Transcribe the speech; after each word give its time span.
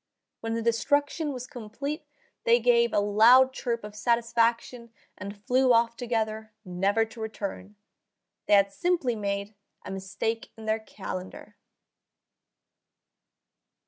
When 0.39 0.55
the 0.55 0.63
destruction 0.63 1.31
was 1.31 1.45
complete 1.45 2.07
they 2.43 2.59
gave 2.59 2.91
a 2.91 2.99
loud 2.99 3.53
chirp 3.53 3.83
of 3.83 3.95
satisfaction 3.95 4.91
and 5.15 5.37
flew 5.45 5.73
off 5.73 5.95
together, 5.95 6.53
never 6.65 7.05
to 7.05 7.21
return. 7.21 7.75
They 8.47 8.53
had 8.55 8.73
simply 8.73 9.15
made 9.15 9.53
a 9.85 9.91
mistake 9.91 10.51
in 10.57 10.65
their 10.65 10.79
calendar. 10.79 11.55